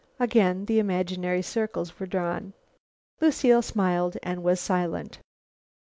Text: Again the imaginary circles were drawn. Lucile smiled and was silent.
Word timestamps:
Again 0.19 0.65
the 0.65 0.79
imaginary 0.79 1.43
circles 1.43 1.99
were 1.99 2.07
drawn. 2.07 2.53
Lucile 3.19 3.61
smiled 3.61 4.17
and 4.23 4.41
was 4.41 4.59
silent. 4.59 5.19